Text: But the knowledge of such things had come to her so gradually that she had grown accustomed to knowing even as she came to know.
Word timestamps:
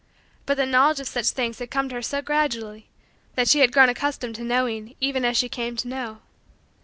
But 0.47 0.57
the 0.57 0.65
knowledge 0.65 0.99
of 0.99 1.07
such 1.07 1.27
things 1.29 1.59
had 1.59 1.69
come 1.69 1.87
to 1.89 1.93
her 1.93 2.01
so 2.01 2.23
gradually 2.23 2.89
that 3.35 3.47
she 3.47 3.59
had 3.59 3.71
grown 3.71 3.87
accustomed 3.87 4.33
to 4.37 4.43
knowing 4.43 4.95
even 4.99 5.23
as 5.23 5.37
she 5.37 5.47
came 5.47 5.75
to 5.75 5.87
know. 5.87 6.21